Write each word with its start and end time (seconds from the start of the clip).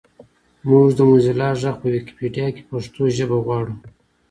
مونږ 0.67 0.87
د 0.95 0.99
موزیلا 1.09 1.49
غږ 1.61 1.75
په 1.81 1.87
ویکیپېډیا 1.93 2.47
کې 2.55 2.67
پښتو 2.69 3.01
ژبه 3.17 3.37
غواړو 3.45 3.75